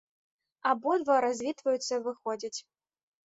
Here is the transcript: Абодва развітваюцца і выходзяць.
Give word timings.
Абодва 0.69 1.17
развітваюцца 1.27 1.91
і 1.99 2.01
выходзяць. 2.07 2.57